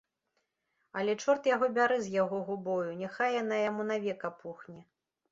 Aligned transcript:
Але 0.99 1.13
чорт 1.23 1.49
яго 1.55 1.67
бяры 1.75 1.97
з 2.05 2.13
яго 2.13 2.39
губою, 2.47 2.77
няхай 3.01 3.35
яна 3.41 3.59
яму 3.69 3.85
навек 3.91 4.19
апухне. 4.31 4.79